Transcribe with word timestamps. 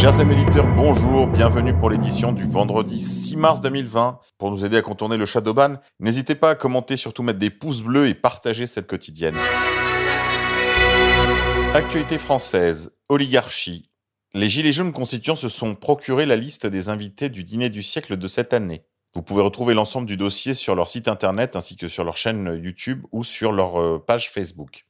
Chers 0.00 0.18
amis 0.18 0.40
éditeurs, 0.40 0.66
bonjour, 0.76 1.26
bienvenue 1.26 1.76
pour 1.76 1.90
l'édition 1.90 2.32
du 2.32 2.44
vendredi 2.44 2.98
6 2.98 3.36
mars 3.36 3.60
2020. 3.60 4.18
Pour 4.38 4.50
nous 4.50 4.64
aider 4.64 4.78
à 4.78 4.80
contourner 4.80 5.18
le 5.18 5.26
Shadowban, 5.26 5.74
n'hésitez 5.98 6.34
pas 6.34 6.48
à 6.48 6.54
commenter, 6.54 6.96
surtout 6.96 7.22
mettre 7.22 7.38
des 7.38 7.50
pouces 7.50 7.82
bleus 7.82 8.08
et 8.08 8.14
partager 8.14 8.66
cette 8.66 8.86
quotidienne. 8.86 9.36
Actualité 11.74 12.16
française, 12.16 12.96
oligarchie. 13.10 13.90
Les 14.32 14.48
Gilets 14.48 14.72
jaunes 14.72 14.94
constituants 14.94 15.36
se 15.36 15.50
sont 15.50 15.74
procuré 15.74 16.24
la 16.24 16.36
liste 16.36 16.66
des 16.66 16.88
invités 16.88 17.28
du 17.28 17.44
dîner 17.44 17.68
du 17.68 17.82
siècle 17.82 18.16
de 18.16 18.26
cette 18.26 18.54
année. 18.54 18.86
Vous 19.14 19.22
pouvez 19.22 19.42
retrouver 19.42 19.74
l'ensemble 19.74 20.06
du 20.06 20.16
dossier 20.16 20.54
sur 20.54 20.74
leur 20.76 20.88
site 20.88 21.08
internet 21.08 21.56
ainsi 21.56 21.76
que 21.76 21.90
sur 21.90 22.04
leur 22.04 22.16
chaîne 22.16 22.58
YouTube 22.64 23.04
ou 23.12 23.22
sur 23.22 23.52
leur 23.52 23.78
euh, 23.78 23.98
page 23.98 24.30
Facebook. 24.30 24.86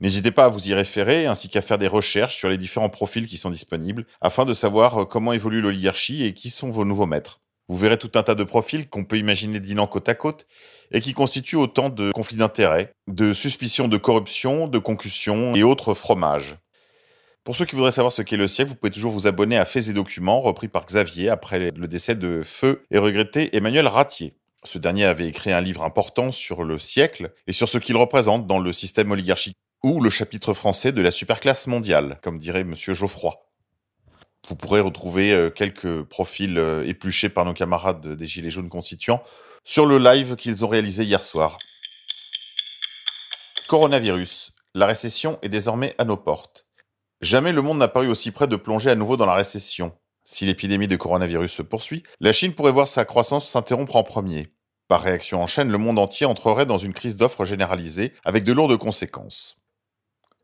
N'hésitez 0.00 0.32
pas 0.32 0.46
à 0.46 0.48
vous 0.48 0.68
y 0.68 0.74
référer 0.74 1.26
ainsi 1.26 1.48
qu'à 1.48 1.62
faire 1.62 1.78
des 1.78 1.86
recherches 1.86 2.36
sur 2.36 2.48
les 2.48 2.58
différents 2.58 2.88
profils 2.88 3.26
qui 3.26 3.38
sont 3.38 3.50
disponibles 3.50 4.06
afin 4.20 4.44
de 4.44 4.54
savoir 4.54 5.02
euh, 5.02 5.04
comment 5.04 5.32
évolue 5.32 5.60
l'oligarchie 5.60 6.24
et 6.24 6.34
qui 6.34 6.50
sont 6.50 6.70
vos 6.70 6.84
nouveaux 6.84 7.06
maîtres. 7.06 7.40
Vous 7.68 7.78
verrez 7.78 7.96
tout 7.96 8.10
un 8.14 8.22
tas 8.22 8.34
de 8.34 8.44
profils 8.44 8.88
qu'on 8.88 9.04
peut 9.04 9.16
imaginer 9.16 9.60
dînant 9.60 9.86
côte 9.86 10.08
à 10.08 10.14
côte 10.14 10.46
et 10.92 11.00
qui 11.00 11.14
constituent 11.14 11.56
autant 11.56 11.88
de 11.88 12.10
conflits 12.10 12.36
d'intérêts, 12.36 12.92
de 13.08 13.32
suspicions 13.32 13.88
de 13.88 13.96
corruption, 13.96 14.68
de 14.68 14.78
concussion 14.78 15.54
et 15.54 15.62
autres 15.62 15.94
fromages. 15.94 16.58
Pour 17.42 17.56
ceux 17.56 17.64
qui 17.64 17.74
voudraient 17.74 17.92
savoir 17.92 18.12
ce 18.12 18.22
qu'est 18.22 18.36
le 18.36 18.48
siècle, 18.48 18.70
vous 18.70 18.76
pouvez 18.76 18.92
toujours 18.92 19.12
vous 19.12 19.26
abonner 19.26 19.56
à 19.56 19.64
Faits 19.64 19.88
et 19.88 19.92
Documents, 19.92 20.40
repris 20.40 20.68
par 20.68 20.84
Xavier 20.84 21.30
après 21.30 21.58
le 21.58 21.88
décès 21.88 22.14
de 22.14 22.42
Feu 22.42 22.84
et 22.90 22.98
regretté 22.98 23.54
Emmanuel 23.56 23.86
Ratier. 23.86 24.34
Ce 24.64 24.78
dernier 24.78 25.04
avait 25.04 25.28
écrit 25.28 25.52
un 25.52 25.60
livre 25.60 25.84
important 25.84 26.32
sur 26.32 26.64
le 26.64 26.78
siècle 26.78 27.32
et 27.46 27.52
sur 27.52 27.68
ce 27.68 27.78
qu'il 27.78 27.96
représente 27.96 28.46
dans 28.46 28.58
le 28.58 28.72
système 28.72 29.10
oligarchique 29.10 29.56
ou 29.84 30.00
le 30.00 30.08
chapitre 30.08 30.54
français 30.54 30.92
de 30.92 31.02
la 31.02 31.10
superclasse 31.10 31.66
mondiale, 31.66 32.18
comme 32.22 32.38
dirait 32.38 32.64
Monsieur 32.64 32.94
Geoffroy. 32.94 33.34
Vous 34.48 34.56
pourrez 34.56 34.80
retrouver 34.80 35.32
euh, 35.34 35.50
quelques 35.50 36.04
profils 36.04 36.56
euh, 36.56 36.88
épluchés 36.88 37.28
par 37.28 37.44
nos 37.44 37.52
camarades 37.52 38.16
des 38.16 38.26
Gilets 38.26 38.50
jaunes 38.50 38.70
constituants 38.70 39.22
sur 39.62 39.84
le 39.84 39.98
live 39.98 40.36
qu'ils 40.36 40.64
ont 40.64 40.68
réalisé 40.68 41.04
hier 41.04 41.22
soir. 41.22 41.58
Coronavirus. 43.68 44.52
La 44.74 44.86
récession 44.86 45.38
est 45.42 45.50
désormais 45.50 45.94
à 45.98 46.06
nos 46.06 46.16
portes. 46.16 46.66
Jamais 47.20 47.52
le 47.52 47.60
monde 47.60 47.76
n'a 47.76 47.88
paru 47.88 48.08
aussi 48.08 48.30
près 48.30 48.48
de 48.48 48.56
plonger 48.56 48.88
à 48.90 48.94
nouveau 48.94 49.18
dans 49.18 49.26
la 49.26 49.34
récession. 49.34 49.92
Si 50.24 50.46
l'épidémie 50.46 50.88
de 50.88 50.96
coronavirus 50.96 51.52
se 51.52 51.62
poursuit, 51.62 52.04
la 52.20 52.32
Chine 52.32 52.54
pourrait 52.54 52.72
voir 52.72 52.88
sa 52.88 53.04
croissance 53.04 53.50
s'interrompre 53.50 53.96
en 53.96 54.02
premier. 54.02 54.48
Par 54.88 55.02
réaction 55.02 55.42
en 55.42 55.46
chaîne, 55.46 55.70
le 55.70 55.76
monde 55.76 55.98
entier 55.98 56.24
entrerait 56.24 56.64
dans 56.64 56.78
une 56.78 56.94
crise 56.94 57.16
d'offres 57.16 57.44
généralisée 57.44 58.14
avec 58.24 58.44
de 58.44 58.52
lourdes 58.54 58.78
conséquences. 58.78 59.60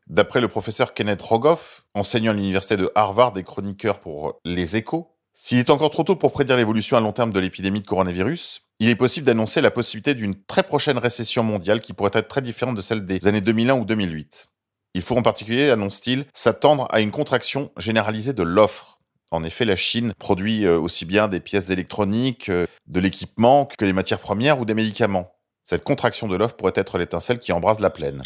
D'après 0.07 0.41
le 0.41 0.47
professeur 0.47 0.93
Kenneth 0.93 1.21
Rogoff, 1.21 1.85
enseignant 1.93 2.31
à 2.31 2.35
l'université 2.35 2.77
de 2.77 2.91
Harvard 2.95 3.37
et 3.37 3.43
chroniqueur 3.43 3.99
pour 3.99 4.39
Les 4.45 4.75
Échos, 4.75 5.11
s'il 5.33 5.59
est 5.59 5.69
encore 5.69 5.89
trop 5.89 6.03
tôt 6.03 6.15
pour 6.15 6.33
prédire 6.33 6.57
l'évolution 6.57 6.97
à 6.97 7.01
long 7.01 7.13
terme 7.13 7.31
de 7.31 7.39
l'épidémie 7.39 7.79
de 7.79 7.85
coronavirus, 7.85 8.61
il 8.79 8.89
est 8.89 8.95
possible 8.95 9.25
d'annoncer 9.25 9.61
la 9.61 9.71
possibilité 9.71 10.13
d'une 10.13 10.35
très 10.43 10.63
prochaine 10.63 10.97
récession 10.97 11.43
mondiale 11.43 11.79
qui 11.79 11.93
pourrait 11.93 12.11
être 12.13 12.27
très 12.27 12.41
différente 12.41 12.75
de 12.75 12.81
celle 12.81 13.05
des 13.05 13.27
années 13.27 13.41
2001 13.41 13.75
ou 13.75 13.85
2008. 13.85 14.47
Il 14.93 15.01
faut 15.01 15.15
en 15.15 15.21
particulier, 15.21 15.69
annonce-t-il, 15.69 16.25
s'attendre 16.33 16.87
à 16.91 16.99
une 16.99 17.11
contraction 17.11 17.71
généralisée 17.77 18.33
de 18.33 18.43
l'offre. 18.43 18.99
En 19.31 19.43
effet, 19.43 19.63
la 19.63 19.77
Chine 19.77 20.13
produit 20.19 20.65
euh, 20.65 20.77
aussi 20.77 21.05
bien 21.05 21.29
des 21.29 21.39
pièces 21.39 21.69
électroniques, 21.69 22.49
euh, 22.49 22.65
de 22.87 22.99
l'équipement 22.99 23.65
que 23.65 23.85
les 23.85 23.93
matières 23.93 24.19
premières 24.19 24.59
ou 24.59 24.65
des 24.65 24.73
médicaments. 24.73 25.31
Cette 25.63 25.83
contraction 25.83 26.27
de 26.27 26.35
l'offre 26.35 26.57
pourrait 26.57 26.73
être 26.75 26.97
l'étincelle 26.97 27.39
qui 27.39 27.53
embrase 27.53 27.79
la 27.79 27.89
plaine. 27.89 28.23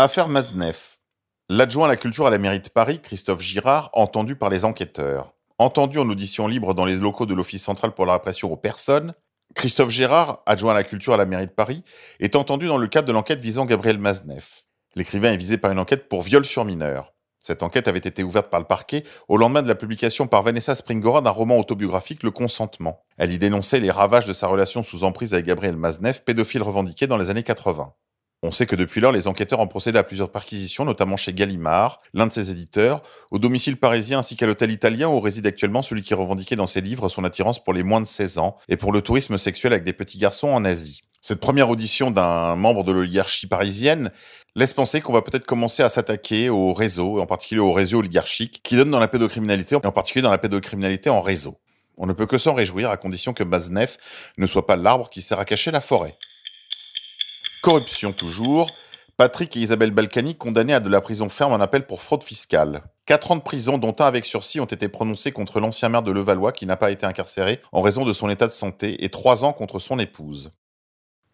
Affaire 0.00 0.28
Maznef. 0.28 1.00
L'adjoint 1.48 1.86
à 1.86 1.88
la 1.88 1.96
culture 1.96 2.24
à 2.24 2.30
la 2.30 2.38
mairie 2.38 2.60
de 2.60 2.68
Paris, 2.68 3.00
Christophe 3.02 3.40
Girard, 3.40 3.90
entendu 3.94 4.36
par 4.36 4.48
les 4.48 4.64
enquêteurs. 4.64 5.34
Entendu 5.58 5.98
en 5.98 6.08
audition 6.08 6.46
libre 6.46 6.72
dans 6.72 6.84
les 6.84 6.94
locaux 6.94 7.26
de 7.26 7.34
l'Office 7.34 7.64
central 7.64 7.90
pour 7.90 8.06
la 8.06 8.12
répression 8.12 8.52
aux 8.52 8.56
personnes, 8.56 9.12
Christophe 9.56 9.90
Girard, 9.90 10.40
adjoint 10.46 10.70
à 10.70 10.74
la 10.74 10.84
culture 10.84 11.14
à 11.14 11.16
la 11.16 11.26
mairie 11.26 11.48
de 11.48 11.52
Paris, 11.52 11.82
est 12.20 12.36
entendu 12.36 12.68
dans 12.68 12.76
le 12.76 12.86
cadre 12.86 13.08
de 13.08 13.12
l'enquête 13.12 13.40
visant 13.40 13.64
Gabriel 13.64 13.98
Maznef. 13.98 14.66
L'écrivain 14.94 15.32
est 15.32 15.36
visé 15.36 15.58
par 15.58 15.72
une 15.72 15.80
enquête 15.80 16.08
pour 16.08 16.22
viol 16.22 16.44
sur 16.44 16.64
mineur. 16.64 17.12
Cette 17.40 17.64
enquête 17.64 17.88
avait 17.88 17.98
été 17.98 18.22
ouverte 18.22 18.50
par 18.50 18.60
le 18.60 18.66
parquet 18.66 19.02
au 19.26 19.36
lendemain 19.36 19.62
de 19.62 19.68
la 19.68 19.74
publication 19.74 20.28
par 20.28 20.44
Vanessa 20.44 20.76
Springora 20.76 21.22
d'un 21.22 21.30
roman 21.30 21.58
autobiographique 21.58 22.22
Le 22.22 22.30
Consentement. 22.30 23.02
Elle 23.16 23.32
y 23.32 23.38
dénonçait 23.38 23.80
les 23.80 23.90
ravages 23.90 24.26
de 24.26 24.32
sa 24.32 24.46
relation 24.46 24.84
sous 24.84 25.02
emprise 25.02 25.34
avec 25.34 25.46
Gabriel 25.46 25.76
Maznef, 25.76 26.22
pédophile 26.24 26.62
revendiqué 26.62 27.08
dans 27.08 27.16
les 27.16 27.30
années 27.30 27.42
80. 27.42 27.92
On 28.44 28.52
sait 28.52 28.66
que 28.66 28.76
depuis 28.76 29.00
lors, 29.00 29.10
les 29.10 29.26
enquêteurs 29.26 29.58
ont 29.58 29.66
procédé 29.66 29.98
à 29.98 30.04
plusieurs 30.04 30.30
perquisitions, 30.30 30.84
notamment 30.84 31.16
chez 31.16 31.32
Gallimard, 31.32 32.00
l'un 32.14 32.28
de 32.28 32.32
ses 32.32 32.52
éditeurs, 32.52 33.02
au 33.32 33.40
domicile 33.40 33.76
parisien 33.76 34.20
ainsi 34.20 34.36
qu'à 34.36 34.46
l'hôtel 34.46 34.70
italien 34.70 35.08
où 35.08 35.18
réside 35.18 35.44
actuellement 35.48 35.82
celui 35.82 36.02
qui 36.02 36.14
revendiquait 36.14 36.54
dans 36.54 36.66
ses 36.66 36.80
livres 36.80 37.08
son 37.08 37.24
attirance 37.24 37.62
pour 37.62 37.72
les 37.72 37.82
moins 37.82 38.00
de 38.00 38.06
16 38.06 38.38
ans 38.38 38.56
et 38.68 38.76
pour 38.76 38.92
le 38.92 39.00
tourisme 39.00 39.38
sexuel 39.38 39.72
avec 39.72 39.84
des 39.84 39.92
petits 39.92 40.18
garçons 40.18 40.48
en 40.48 40.64
Asie. 40.64 41.02
Cette 41.20 41.40
première 41.40 41.68
audition 41.68 42.12
d'un 42.12 42.54
membre 42.54 42.84
de 42.84 42.92
l'oligarchie 42.92 43.48
parisienne 43.48 44.12
laisse 44.54 44.72
penser 44.72 45.00
qu'on 45.00 45.12
va 45.12 45.22
peut-être 45.22 45.44
commencer 45.44 45.82
à 45.82 45.88
s'attaquer 45.88 46.48
au 46.48 46.72
réseau, 46.74 47.20
en 47.20 47.26
particulier 47.26 47.60
au 47.60 47.72
réseau 47.72 47.98
oligarchique, 47.98 48.60
qui 48.62 48.76
donne 48.76 48.92
dans 48.92 49.00
la 49.00 49.08
pédocriminalité, 49.08 49.74
en 49.74 49.80
particulier 49.80 50.22
dans 50.22 50.30
la 50.30 50.38
pédocriminalité 50.38 51.10
en 51.10 51.20
réseau. 51.20 51.58
On 51.96 52.06
ne 52.06 52.12
peut 52.12 52.26
que 52.26 52.38
s'en 52.38 52.54
réjouir 52.54 52.88
à 52.90 52.96
condition 52.96 53.32
que 53.32 53.42
Baznef 53.42 53.98
ne 54.36 54.46
soit 54.46 54.68
pas 54.68 54.76
l'arbre 54.76 55.10
qui 55.10 55.22
sert 55.22 55.40
à 55.40 55.44
cacher 55.44 55.72
la 55.72 55.80
forêt. 55.80 56.16
Corruption 57.68 58.14
toujours. 58.14 58.70
Patrick 59.18 59.54
et 59.54 59.60
Isabelle 59.60 59.90
Balkany 59.90 60.36
condamnés 60.36 60.72
à 60.72 60.80
de 60.80 60.88
la 60.88 61.02
prison 61.02 61.28
ferme 61.28 61.52
en 61.52 61.60
appel 61.60 61.84
pour 61.84 62.00
fraude 62.00 62.22
fiscale. 62.22 62.80
Quatre 63.04 63.30
ans 63.30 63.36
de 63.36 63.42
prison, 63.42 63.76
dont 63.76 63.94
un 63.98 64.06
avec 64.06 64.24
sursis, 64.24 64.58
ont 64.58 64.64
été 64.64 64.88
prononcés 64.88 65.32
contre 65.32 65.60
l'ancien 65.60 65.90
maire 65.90 66.02
de 66.02 66.10
Levallois 66.10 66.52
qui 66.52 66.64
n'a 66.64 66.78
pas 66.78 66.90
été 66.90 67.04
incarcéré 67.04 67.60
en 67.72 67.82
raison 67.82 68.06
de 68.06 68.14
son 68.14 68.30
état 68.30 68.46
de 68.46 68.52
santé 68.52 69.04
et 69.04 69.10
trois 69.10 69.44
ans 69.44 69.52
contre 69.52 69.80
son 69.80 69.98
épouse. 69.98 70.52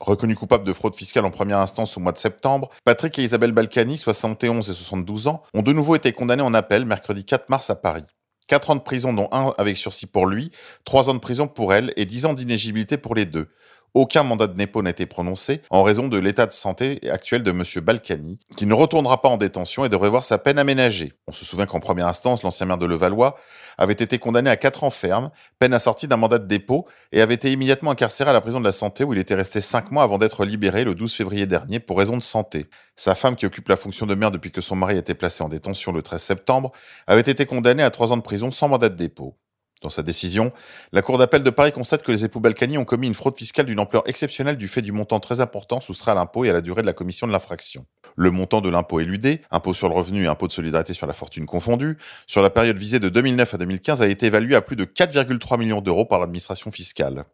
Reconnu 0.01 0.35
coupable 0.35 0.65
de 0.65 0.73
fraude 0.73 0.97
fiscale 0.97 1.25
en 1.25 1.31
première 1.31 1.59
instance 1.59 1.97
au 1.97 2.01
mois 2.01 2.11
de 2.11 2.19
septembre, 2.19 2.69
Patrick 2.85 3.17
et 3.21 3.23
Isabelle 3.23 3.53
Balkany, 3.53 3.97
71 3.97 4.69
et 4.69 4.75
72 4.75 5.29
ans, 5.29 5.45
ont 5.55 5.63
de 5.63 5.73
nouveau 5.73 5.95
été 5.95 6.11
condamnés 6.11 6.43
en 6.43 6.53
appel 6.53 6.85
mercredi 6.85 7.25
4 7.25 7.49
mars 7.49 7.71
à 7.71 7.77
Paris. 7.77 8.07
Quatre 8.49 8.71
ans 8.71 8.77
de 8.77 8.81
prison, 8.81 9.13
dont 9.13 9.29
un 9.31 9.55
avec 9.57 9.77
sursis 9.77 10.07
pour 10.07 10.27
lui, 10.27 10.51
trois 10.85 11.09
ans 11.09 11.15
de 11.15 11.21
prison 11.21 11.47
pour 11.47 11.73
elle 11.73 11.93
et 11.97 12.07
dix 12.07 12.27
ans 12.27 12.35
d'inégibilité 12.35 12.97
pour 12.97 13.15
les 13.15 13.25
deux. 13.25 13.49
Aucun 13.95 14.25
mandat 14.25 14.49
de 14.49 14.55
dépôt 14.55 14.83
n'a 14.83 14.91
été 14.91 15.07
prononcé 15.07 15.63
en 15.71 15.85
raison 15.85 16.09
de 16.09 16.19
l'état 16.19 16.47
de 16.47 16.53
santé 16.53 16.99
actuel 17.09 17.45
de 17.45 17.53
M. 17.53 17.63
Balkany, 17.81 18.41
qui 18.57 18.67
ne 18.67 18.75
retournera 18.75 19.23
pas 19.23 19.29
en 19.29 19.37
détention 19.37 19.85
et 19.85 19.89
devrait 19.89 20.11
voir 20.11 20.25
sa 20.25 20.37
peine 20.37 20.59
aménagée. 20.59 21.13
On 21.29 21.33
se 21.33 21.45
souvient 21.45 21.67
qu'en 21.67 21.79
première 21.79 22.09
instance, 22.09 22.43
l'ancien 22.43 22.67
maire 22.67 22.79
de 22.79 22.87
Levallois 22.87 23.37
avait 23.79 23.93
été 23.93 24.19
condamné 24.19 24.51
à 24.51 24.57
4 24.57 24.83
ans 24.83 24.91
ferme, 24.91 25.31
peine 25.61 25.73
assortie 25.73 26.09
d'un 26.09 26.17
mandat 26.17 26.39
de 26.39 26.47
dépôt, 26.49 26.89
et 27.13 27.23
avait 27.23 27.35
été 27.35 27.53
immédiatement 27.53 27.93
incarcéré 27.93 28.31
à 28.31 28.33
la 28.33 28.41
prison 28.41 28.59
de 28.59 28.65
la 28.65 28.73
santé 28.73 29.05
où 29.05 29.13
il 29.13 29.19
était 29.21 29.37
resté 29.37 29.61
5 29.61 29.93
mois 29.93 30.03
avant 30.03 30.19
d'être 30.19 30.45
libéré 30.45 30.83
le 30.83 30.97
12 30.97 31.15
février 31.15 31.47
dernier 31.47 31.79
pour 31.79 31.97
raison 31.97 32.17
de 32.17 32.23
santé. 32.23 32.67
Sa 32.97 33.15
femme, 33.15 33.37
qui 33.37 33.47
occupe 33.47 33.69
la 33.69 33.77
fonction 33.77 34.07
de 34.07 34.17
maire 34.17 34.33
depuis 34.33 34.51
que 34.51 34.61
son 34.61 34.75
mari 34.75 34.97
a 34.97 34.99
été 34.99 35.15
placé 35.15 35.45
en 35.45 35.49
détention 35.49 35.93
le 35.93 36.03
13 36.03 36.21
septembre, 36.21 36.73
avait 37.07 37.21
été 37.21 37.47
condamnée 37.47 37.85
à 37.85 37.91
3 37.91 38.11
ans 38.13 38.17
de 38.17 38.23
prison 38.23 38.51
sans 38.51 38.67
mandat 38.67 38.89
de 38.89 38.97
dépôt. 38.97 39.37
Dans 39.85 39.91
sa 39.91 40.03
décision, 40.03 40.51
la 40.93 41.03
Cour 41.03 41.19
d'appel 41.19 41.43
de 41.43 41.51
Paris 41.51 41.71
constate 41.71 42.03
que 42.03 42.11
les 42.11 42.25
époux 42.25 42.41
Balkany 42.41 42.79
ont 42.79 42.87
commis 42.87 43.07
une 43.07 43.13
fraude 43.13 43.37
fiscale 43.37 43.67
d'une 43.67 43.79
ampleur 43.79 44.03
exceptionnelle 44.09 44.57
du 44.57 44.67
fait 44.67 44.81
du 44.81 44.93
montant 44.93 45.21
très 45.21 45.43
important 45.43 45.83
soustrait 45.83 46.13
à 46.13 46.15
l'impôt 46.15 46.47
et 46.47 46.49
à 46.49 46.55
la 46.55 46.63
durée 46.63 46.81
de 46.81 46.87
la 46.87 46.95
commission 46.95 47.27
de 47.27 47.33
l'infraction. 47.33 47.85
Le 48.17 48.31
montant 48.31 48.63
de 48.63 48.71
l'impôt 48.71 49.01
éludé, 49.01 49.43
impôt 49.51 49.75
sur 49.75 49.91
le 49.91 49.95
revenu 49.95 50.25
et 50.25 50.27
impôt 50.27 50.49
de 50.49 50.53
solidarité 50.53 50.95
sur 50.95 51.07
la 51.07 51.13
fortune 51.13 51.45
confondus, 51.45 51.99
sur 52.27 52.41
la 52.41 52.49
période 52.49 52.79
visée 52.79 52.99
de 52.99 53.11
2009 53.11 53.53
à 53.53 53.59
2015 53.59 54.01
a 54.01 54.07
été 54.07 54.25
évalué 54.25 54.55
à 54.55 54.63
plus 54.63 54.75
de 54.75 54.87
4,3 54.87 55.59
millions 55.59 55.83
d'euros 55.83 56.07
par 56.07 56.19
l'administration 56.19 56.71
fiscale. 56.71 57.25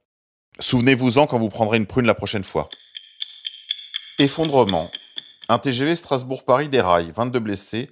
Souvenez-vous-en 0.59 1.29
quand 1.29 1.39
vous 1.39 1.51
prendrez 1.51 1.77
une 1.77 1.87
prune 1.87 2.07
la 2.07 2.15
prochaine 2.15 2.43
fois. 2.43 2.69
Effondrement. 4.19 4.91
Un 5.49 5.59
TGV 5.59 5.95
Strasbourg-Paris 5.95 6.69
déraille, 6.69 7.13
22 7.15 7.39
blessés, 7.39 7.91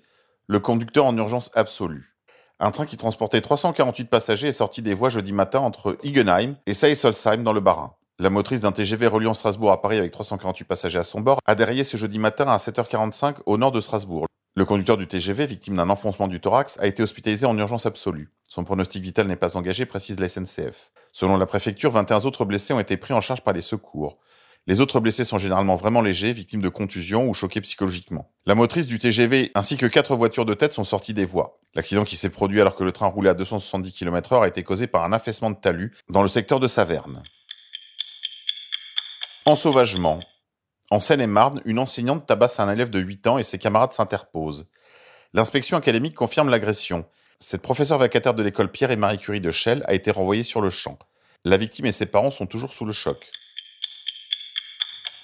le 0.49 0.59
conducteur 0.59 1.05
en 1.05 1.17
urgence 1.17 1.53
absolue. 1.55 2.18
Un 2.61 2.73
train 2.73 2.87
qui 2.87 2.97
transportait 2.97 3.41
348 3.41 4.11
passagers 4.11 4.49
est 4.49 4.53
sorti 4.53 4.83
des 4.83 4.95
voies 4.95 5.11
jeudi 5.11 5.33
matin 5.33 5.61
entre 5.61 5.97
Igenheim 6.03 6.57
et 6.67 6.75
Seysolsheim 6.75 7.45
dans 7.45 7.53
le 7.53 7.61
Bas-Rhin. 7.61 7.95
La 8.19 8.31
motrice 8.31 8.61
d'un 8.61 8.73
TGV 8.73 9.07
reliant 9.07 9.33
Strasbourg 9.33 9.71
à 9.71 9.81
Paris 9.81 9.97
avec 9.97 10.11
348 10.11 10.65
passagers 10.65 10.99
à 10.99 11.05
son 11.05 11.21
bord 11.21 11.39
a 11.47 11.55
déraillé 11.55 11.85
ce 11.85 11.97
jeudi 11.97 12.19
matin 12.19 12.49
à 12.49 12.57
7h45 12.57 13.37
au 13.47 13.59
nord 13.59 13.71
de 13.71 13.81
Strasbourg. 13.81 14.27
Le 14.57 14.65
conducteur 14.65 14.97
du 14.97 15.07
TGV, 15.07 15.47
victime 15.47 15.77
d'un 15.77 15.89
enfoncement 15.89 16.27
du 16.27 16.41
thorax, 16.41 16.81
a 16.81 16.89
été 16.89 17.01
hospitalisé 17.01 17.47
en 17.47 17.57
urgence 17.57 17.87
absolue. 17.87 18.33
Son 18.49 18.65
pronostic 18.65 19.05
vital 19.05 19.29
n'est 19.29 19.37
pas 19.37 19.57
engagé, 19.57 19.87
précise 19.87 20.19
la 20.19 20.29
SNCF. 20.29 20.91
Selon 21.13 21.37
la 21.37 21.47
préfecture, 21.47 21.93
21 21.93 22.25
autres 22.25 22.45
blessés 22.45 22.73
ont 22.73 22.81
été 22.81 22.97
pris 22.97 23.15
en 23.15 23.21
charge 23.21 23.43
par 23.43 23.55
les 23.55 23.63
secours. 23.63 24.19
Les 24.69 24.83
autres 24.83 25.01
blessés 25.01 25.25
sont 25.25 25.39
généralement 25.39 25.77
vraiment 25.77 26.03
légers, 26.03 26.35
victimes 26.35 26.61
de 26.61 26.69
contusions 26.69 27.27
ou 27.27 27.33
choqués 27.33 27.63
psychologiquement. 27.63 28.31
La 28.45 28.55
motrice 28.55 28.87
du 28.87 28.99
TGV 28.99 29.51
ainsi 29.55 29.79
que 29.79 29.87
quatre 29.87 30.15
voitures 30.15 30.45
de 30.45 30.53
tête 30.53 30.75
sont 30.75 30.85
sorties 30.85 31.15
des 31.15 31.25
voies. 31.25 31.59
L'accident 31.75 32.05
qui 32.05 32.17
s'est 32.17 32.29
produit 32.29 32.61
alors 32.61 32.75
que 32.75 32.85
le 32.85 32.93
train 32.93 33.07
roulait 33.07 33.31
à 33.31 33.35
270 33.35 33.93
km/h 33.93 34.43
a 34.43 34.47
été 34.47 34.63
causé 34.63 34.87
par 34.87 35.05
un 35.05 35.15
affaissement 35.15 35.51
de 35.51 35.57
talus 35.57 35.97
dans 36.11 36.21
le 36.21 36.29
secteur 36.29 36.61
de 36.61 36.69
Saverne. 36.69 37.23
Ensauvagement. 39.47 40.21
En 40.91 41.01
Seine-et-Marne, 41.01 41.63
une 41.65 41.79
enseignante 41.79 42.27
tabasse 42.27 42.61
un 42.61 42.71
élève 42.71 42.91
de 42.91 43.01
8 43.01 43.27
ans 43.27 43.39
et 43.39 43.45
ses 43.45 43.57
camarades 43.57 43.95
s'interposent. 43.95 44.67
L'inspection 45.33 45.79
académique 45.79 46.15
confirme 46.15 46.51
l'agression. 46.51 47.07
Cette 47.41 47.63
professeure 47.63 47.97
vacataire 47.97 48.35
de 48.35 48.43
l'école 48.43 48.71
Pierre 48.71 48.91
et 48.91 48.97
Marie 48.97 49.17
Curie 49.17 49.41
de 49.41 49.51
Chelles 49.51 49.83
a 49.87 49.95
été 49.95 50.11
renvoyée 50.11 50.43
sur 50.43 50.61
le 50.61 50.69
champ. 50.69 50.99
La 51.47 51.57
victime 51.57 51.87
et 51.87 51.93
ses 51.93 52.05
parents 52.05 52.31
sont 52.31 52.45
toujours 52.45 52.75
sous 52.75 52.85
le 52.85 52.93
choc. 52.93 53.31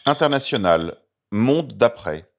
International. 0.06 0.99
Monde 1.33 1.79
d'après. 1.79 2.31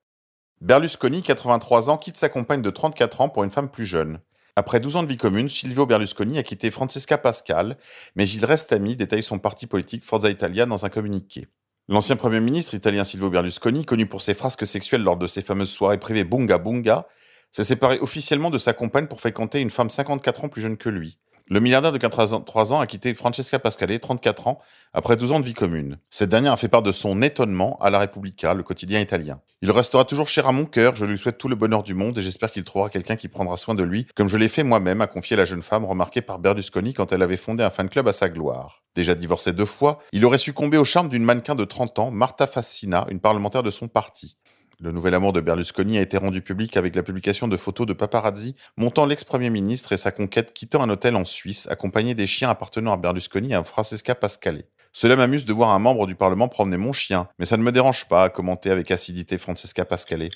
Berlusconi, 0.62 1.24
83 1.24 1.90
ans, 1.90 1.98
quitte 1.98 2.16
sa 2.16 2.30
compagne 2.30 2.62
de 2.62 2.70
34 2.70 3.22
ans 3.22 3.30
pour 3.30 3.44
une 3.44 3.50
femme 3.50 3.72
plus 3.72 3.88
jeune. 3.88 4.20
Après 4.56 4.80
12 4.80 4.98
ans 4.98 5.02
de 5.02 5.08
vie 5.08 5.18
commune, 5.18 5.50
Silvio 5.50 5.88
Berlusconi 5.88 6.38
a 6.38 6.44
quitté 6.44 6.70
Francesca 6.70 7.18
Pascal, 7.18 7.80
mais 8.16 8.30
il 8.30 8.46
reste 8.46 8.72
ami, 8.72 8.96
détaille 8.96 9.24
son 9.24 9.40
parti 9.40 9.66
politique 9.66 10.06
Forza 10.06 10.30
Italia 10.30 10.68
dans 10.68 10.86
un 10.86 10.90
communiqué. 10.90 11.48
L'ancien 11.88 12.18
Premier 12.18 12.40
ministre 12.40 12.76
italien 12.76 13.04
Silvio 13.04 13.32
Berlusconi, 13.32 13.84
connu 13.84 14.06
pour 14.06 14.22
ses 14.22 14.36
frasques 14.36 14.68
sexuelles 14.68 15.04
lors 15.04 15.18
de 15.18 15.26
ses 15.26 15.42
fameuses 15.42 15.72
soirées 15.72 16.00
privées 16.00 16.24
Bunga 16.24 16.60
Bunga, 16.60 17.08
s'est 17.50 17.64
séparé 17.64 17.98
officiellement 18.00 18.52
de 18.52 18.60
sa 18.60 18.74
compagne 18.74 19.08
pour 19.08 19.22
fréquenter 19.22 19.60
une 19.60 19.72
femme 19.72 19.90
54 19.90 20.44
ans 20.44 20.50
plus 20.50 20.62
jeune 20.62 20.78
que 20.78 20.90
lui. 20.90 21.18
Le 21.48 21.60
milliardaire 21.60 21.92
de 21.92 22.00
83 22.00 22.74
ans 22.74 22.80
a 22.80 22.88
quitté 22.88 23.14
Francesca 23.14 23.60
Pascale, 23.60 24.00
34 24.00 24.48
ans, 24.48 24.60
après 24.94 25.16
12 25.16 25.32
ans 25.32 25.40
de 25.40 25.46
vie 25.46 25.54
commune. 25.54 26.00
Cette 26.10 26.32
dernière 26.32 26.54
a 26.54 26.58
fait 26.58 26.70
part 26.70 26.82
de 26.82 26.92
son 26.92 27.22
étonnement 27.22 27.78
à 27.82 27.92
la 27.92 28.00
Repubblica, 28.00 28.56
le 28.56 28.64
quotidien 28.64 29.00
italien. 29.00 29.42
Il 29.62 29.70
restera 29.70 30.06
toujours 30.06 30.28
cher 30.28 30.48
à 30.48 30.52
mon 30.52 30.66
cœur, 30.66 30.96
je 30.96 31.06
lui 31.06 31.20
souhaite 31.20 31.38
tout 31.38 31.48
le 31.48 31.56
bonheur 31.56 31.84
du 31.84 31.94
monde 31.94 32.18
et 32.18 32.24
j'espère 32.24 32.52
qu'il 32.52 32.64
trouvera 32.64 32.90
quelqu'un 32.90 33.16
qui 33.16 33.28
prendra 33.28 33.58
soin 33.58 33.76
de 33.76 33.84
lui, 33.84 34.08
comme 34.16 34.28
je 34.28 34.38
l'ai 34.38 34.48
fait 34.48 34.64
moi-même, 34.64 35.02
a 35.02 35.08
confié 35.08 35.38
la 35.38 35.46
jeune 35.46 35.62
femme 35.62 35.86
remarquée 35.86 36.24
par 36.24 36.40
Berlusconi 36.40 36.96
quand 36.96 37.12
elle 37.12 37.22
avait 37.22 37.38
fondé 37.38 37.64
un 37.64 37.70
fan 37.70 37.90
club 37.90 38.08
à 38.08 38.12
sa 38.12 38.28
gloire. 38.28 38.82
Déjà 38.96 39.14
divorcé 39.14 39.54
deux 39.54 39.66
fois, 39.66 40.00
il 40.14 40.26
aurait 40.26 40.40
succombé 40.40 40.80
au 40.80 40.84
charme 40.84 41.10
d'une 41.10 41.24
mannequin 41.24 41.54
de 41.54 41.64
30 41.64 42.00
ans, 42.00 42.10
Marta 42.10 42.48
Fassina, 42.48 43.06
une 43.12 43.20
parlementaire 43.20 43.62
de 43.62 43.70
son 43.70 43.88
parti. 43.88 44.38
Le 44.80 44.92
nouvel 44.92 45.14
amour 45.14 45.32
de 45.32 45.40
Berlusconi 45.40 45.98
a 45.98 46.02
été 46.02 46.18
rendu 46.18 46.42
public 46.42 46.76
avec 46.76 46.96
la 46.96 47.04
publication 47.04 47.48
de 47.48 47.56
photos 47.56 47.88
de 47.88 47.94
paparazzi 47.94 48.56
montant 48.76 49.06
l'ex-premier 49.06 49.50
ministre 49.50 49.94
et 49.94 49.98
sa 49.98 50.12
conquête 50.12 50.54
quittant 50.54 50.82
un 50.82 50.90
hôtel 50.90 51.16
en 51.16 51.24
Suisse, 51.24 51.68
accompagné 51.70 52.14
des 52.14 52.28
chiens 52.28 52.50
appartenant 52.50 52.92
à 52.92 52.98
Berlusconi 52.98 53.52
et 53.52 53.56
à 53.56 53.64
Francesca 53.64 54.16
Pascale. 54.16 54.64
Cela 54.92 55.16
m'amuse 55.16 55.46
de 55.46 55.54
voir 55.54 55.70
un 55.70 55.80
membre 55.80 56.08
du 56.08 56.16
Parlement 56.16 56.50
promener 56.50 56.78
mon 56.78 56.92
chien, 56.92 57.30
mais 57.40 57.46
ça 57.46 57.56
ne 57.56 57.64
me 57.64 57.72
dérange 57.72 58.06
pas, 58.06 58.26
a 58.26 58.30
commenté 58.30 58.70
avec 58.70 58.92
acidité 58.92 59.38
Francesca 59.38 59.86
Pascale. 59.86 60.30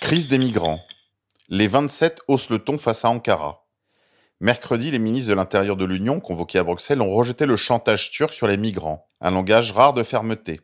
Crise 0.00 0.28
des 0.28 0.38
migrants. 0.38 0.80
Les 1.48 1.66
27 1.68 2.20
haussent 2.28 2.50
le 2.50 2.60
ton 2.60 2.78
face 2.78 3.04
à 3.04 3.10
Ankara. 3.10 3.66
Mercredi, 4.40 4.90
les 4.90 4.98
ministres 4.98 5.30
de 5.30 5.36
l'Intérieur 5.36 5.76
de 5.76 5.84
l'Union, 5.84 6.20
convoqués 6.20 6.58
à 6.58 6.64
Bruxelles, 6.64 7.02
ont 7.02 7.12
rejeté 7.12 7.46
le 7.46 7.56
chantage 7.56 8.10
turc 8.10 8.32
sur 8.32 8.46
les 8.46 8.56
migrants, 8.56 9.06
un 9.20 9.32
langage 9.32 9.72
rare 9.72 9.94
de 9.94 10.02
fermeté. 10.02 10.60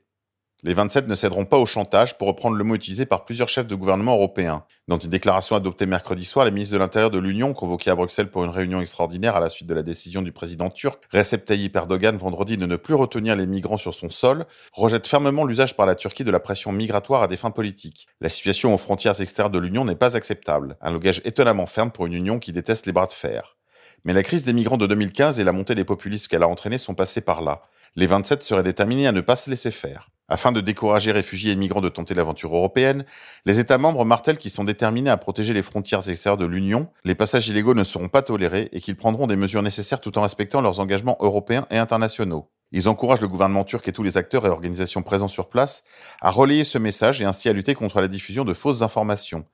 Les 0.65 0.75
27 0.75 1.07
ne 1.07 1.15
céderont 1.15 1.45
pas 1.45 1.57
au 1.57 1.67
chantage, 1.67 2.19
pour 2.19 2.27
reprendre 2.27 2.57
le 2.57 2.65
mot 2.65 2.75
utilisé 2.75 3.07
par 3.07 3.25
plusieurs 3.25 3.49
chefs 3.49 3.69
de 3.69 3.77
gouvernement 3.77 4.17
européens. 4.17 4.65
Dans 4.89 4.99
une 4.99 5.09
déclaration 5.09 5.55
adoptée 5.55 5.87
mercredi 5.87 6.25
soir, 6.25 6.45
les 6.45 6.51
ministres 6.51 6.75
de 6.75 6.81
l'Intérieur 6.81 7.13
de 7.13 7.21
l'Union, 7.21 7.55
convoqués 7.55 7.91
à 7.91 7.95
Bruxelles 7.95 8.29
pour 8.29 8.43
une 8.43 8.51
réunion 8.51 8.81
extraordinaire 8.81 9.37
à 9.37 9.41
la 9.41 9.51
suite 9.51 9.69
de 9.69 9.75
la 9.75 9.85
décision 9.85 10.21
du 10.21 10.33
président 10.33 10.69
turc 10.69 11.05
Recep 11.13 11.45
Tayyip 11.45 11.77
Erdogan 11.77 12.17
vendredi 12.17 12.57
de 12.57 12.67
ne 12.67 12.75
plus 12.75 12.95
retenir 12.95 13.37
les 13.37 13.47
migrants 13.47 13.79
sur 13.79 13.95
son 13.95 14.09
sol, 14.09 14.47
rejettent 14.73 15.07
fermement 15.07 15.45
l'usage 15.45 15.77
par 15.77 15.87
la 15.87 15.95
Turquie 15.95 16.25
de 16.25 16.33
la 16.33 16.41
pression 16.41 16.73
migratoire 16.73 17.23
à 17.23 17.29
des 17.29 17.37
fins 17.37 17.53
politiques. 17.53 18.09
La 18.21 18.29
situation 18.29 18.75
aux 18.75 18.79
frontières 18.79 19.21
extérieures 19.21 19.51
de 19.51 19.61
l'Union 19.61 19.85
n'est 19.85 19.95
pas 19.95 20.17
acceptable, 20.17 20.77
un 20.81 20.91
langage 20.91 21.23
étonnamment 21.25 21.67
ferme 21.67 21.93
pour 21.93 22.07
une 22.07 22.15
Union 22.15 22.41
qui 22.41 22.51
déteste 22.51 22.87
les 22.87 22.93
bras 22.93 23.07
de 23.07 23.13
fer. 23.13 23.57
Mais 24.03 24.13
la 24.13 24.25
crise 24.25 24.43
des 24.43 24.53
migrants 24.53 24.77
de 24.77 24.89
2015 24.89 25.39
et 25.39 25.45
la 25.45 25.53
montée 25.53 25.77
des 25.77 25.85
populistes 25.85 26.27
qu'elle 26.27 26.43
a 26.43 26.49
entraînée 26.49 26.79
sont 26.79 26.97
passés 26.97 27.21
par 27.21 27.43
là. 27.43 27.63
Les 27.95 28.09
27 28.09 28.43
seraient 28.43 28.65
déterminés 28.65 29.07
à 29.07 29.13
ne 29.13 29.21
pas 29.21 29.37
se 29.37 29.51
laisser 29.51 29.71
faire. 29.71 30.09
Afin 30.31 30.53
de 30.53 30.61
décourager 30.61 31.11
réfugiés 31.11 31.53
et 31.53 31.57
migrants 31.57 31.81
de 31.81 31.89
tenter 31.89 32.13
l'aventure 32.13 32.55
européenne, 32.55 33.07
les 33.47 33.59
États 33.59 33.79
membres 33.79 34.05
martèlent 34.05 34.37
qu'ils 34.37 34.51
sont 34.51 34.65
déterminés 34.65 35.09
à 35.09 35.17
protéger 35.17 35.55
les 35.55 35.63
frontières 35.63 36.07
extérieures 36.07 36.37
de 36.37 36.45
l'Union, 36.45 36.89
les 37.05 37.15
passages 37.15 37.49
illégaux 37.49 37.73
ne 37.73 37.83
seront 37.83 38.09
pas 38.09 38.21
tolérés 38.21 38.69
et 38.73 38.83
qu'ils 38.83 38.97
prendront 38.97 39.27
des 39.27 39.37
mesures 39.37 39.63
nécessaires 39.63 40.03
tout 40.03 40.19
en 40.19 40.23
respectant 40.23 40.61
leurs 40.61 40.81
engagements 40.81 41.17
européens 41.21 41.67
et 41.71 41.79
internationaux. 41.79 42.51
Ils 42.73 42.91
encouragent 42.91 43.23
le 43.23 43.29
gouvernement 43.29 43.65
turc 43.65 43.89
et 43.89 43.93
tous 43.93 44.03
les 44.03 44.19
acteurs 44.19 44.45
et 44.45 44.51
organisations 44.51 45.03
présents 45.03 45.29
sur 45.29 45.49
place 45.49 45.83
à 46.21 46.31
relayer 46.31 46.65
ce 46.65 46.77
message 46.77 47.23
et 47.23 47.25
ainsi 47.25 47.49
à 47.49 47.55
lutter 47.55 47.75
contre 47.75 48.03
la 48.03 48.09
diffusion 48.09 48.45
de 48.45 48.53
fausses 48.53 48.83
informations. 48.83 49.47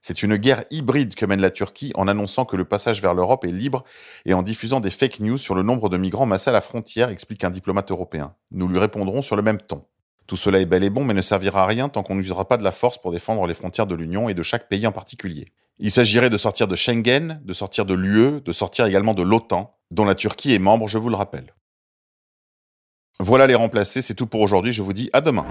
C'est 0.00 0.22
une 0.22 0.36
guerre 0.36 0.62
hybride 0.70 1.16
que 1.16 1.26
mène 1.26 1.40
la 1.40 1.50
Turquie 1.50 1.92
en 1.96 2.06
annonçant 2.06 2.44
que 2.44 2.56
le 2.56 2.64
passage 2.64 3.02
vers 3.02 3.14
l'Europe 3.14 3.44
est 3.44 3.52
libre 3.52 3.82
et 4.24 4.34
en 4.34 4.42
diffusant 4.42 4.78
des 4.78 4.90
fake 4.90 5.18
news 5.18 5.38
sur 5.38 5.56
le 5.56 5.64
nombre 5.64 5.88
de 5.88 5.96
migrants 5.96 6.24
massés 6.24 6.50
à 6.50 6.52
la 6.52 6.60
frontière, 6.60 7.08
explique 7.08 7.42
un 7.42 7.50
diplomate 7.50 7.90
européen. 7.90 8.36
Nous 8.52 8.68
lui 8.68 8.78
répondrons 8.78 9.22
sur 9.22 9.34
le 9.34 9.42
même 9.42 9.58
ton. 9.60 9.84
Tout 10.26 10.36
cela 10.36 10.60
est 10.60 10.66
bel 10.66 10.84
et 10.84 10.90
bon, 10.90 11.04
mais 11.04 11.14
ne 11.14 11.22
servira 11.22 11.64
à 11.64 11.66
rien 11.66 11.88
tant 11.88 12.02
qu'on 12.02 12.14
n'usera 12.14 12.46
pas 12.46 12.56
de 12.56 12.62
la 12.62 12.72
force 12.72 12.98
pour 12.98 13.12
défendre 13.12 13.46
les 13.46 13.54
frontières 13.54 13.86
de 13.86 13.94
l'Union 13.94 14.28
et 14.28 14.34
de 14.34 14.42
chaque 14.42 14.68
pays 14.68 14.86
en 14.86 14.92
particulier. 14.92 15.52
Il 15.78 15.90
s'agirait 15.90 16.30
de 16.30 16.36
sortir 16.36 16.68
de 16.68 16.76
Schengen, 16.76 17.40
de 17.42 17.52
sortir 17.52 17.86
de 17.86 17.94
l'UE, 17.94 18.40
de 18.42 18.52
sortir 18.52 18.86
également 18.86 19.14
de 19.14 19.22
l'OTAN, 19.22 19.74
dont 19.90 20.04
la 20.04 20.14
Turquie 20.14 20.54
est 20.54 20.58
membre, 20.58 20.88
je 20.88 20.98
vous 20.98 21.08
le 21.08 21.16
rappelle. 21.16 21.54
Voilà 23.18 23.46
les 23.46 23.54
remplacés, 23.54 24.02
c'est 24.02 24.14
tout 24.14 24.26
pour 24.26 24.40
aujourd'hui, 24.40 24.72
je 24.72 24.82
vous 24.82 24.92
dis 24.92 25.10
à 25.12 25.20
demain. 25.20 25.46